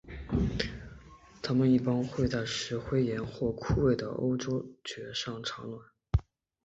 [1.43, 5.79] 它们一般会在石灰岩或枯萎的欧洲蕨上产卵。